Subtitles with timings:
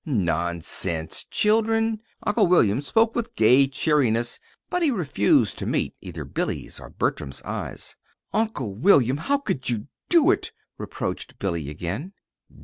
[0.03, 6.79] "Nonsense, children!" Uncle William spoke with gay cheeriness; but he refused to meet either Billy's
[6.79, 7.95] or Bertram's eyes.
[8.33, 12.13] "Uncle William, how could you do it?" reproached Billy, again.